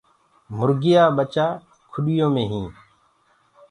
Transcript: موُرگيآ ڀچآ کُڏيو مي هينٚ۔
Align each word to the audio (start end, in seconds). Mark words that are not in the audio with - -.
موُرگيآ 0.55 1.03
ڀچآ 1.17 1.47
کُڏيو 1.91 2.27
مي 2.33 2.43
هينٚ۔ 2.51 2.71